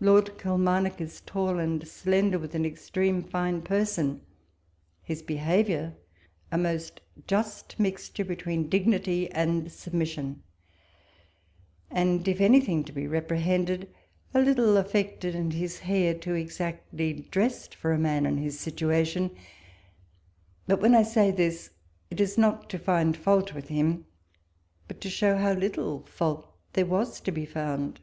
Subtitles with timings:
[0.00, 4.22] Lord Kilmarnock is tall and slender, with an extreme fine person:
[5.04, 5.94] his behaviour
[6.50, 10.42] a most just mixture between dignity and submission;
[11.92, 13.88] if in anything to be reprehended,
[14.34, 19.30] a little affected, and his hair too exactly dressed for a man in his situation;
[20.66, 21.70] but when I say this,
[22.10, 24.06] it is not to find fault with him,
[24.88, 27.98] but to show how little fault there was to be foimd.